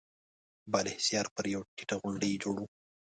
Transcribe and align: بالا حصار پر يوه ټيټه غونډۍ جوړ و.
بالا 0.71 0.91
حصار 0.97 1.25
پر 1.35 1.45
يوه 1.53 1.67
ټيټه 1.75 1.95
غونډۍ 2.01 2.31
جوړ 2.43 2.55
و. 2.61 2.65